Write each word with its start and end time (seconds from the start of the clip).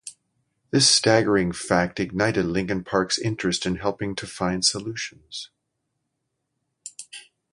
This 0.71 0.89
staggering 0.89 1.51
fact 1.51 1.99
ignited 1.99 2.45
Linkin 2.45 2.83
Park's 2.83 3.19
interest 3.19 3.67
in 3.67 3.75
helping 3.75 4.15
to 4.15 4.25
find 4.25 4.65
solutions. 4.65 5.51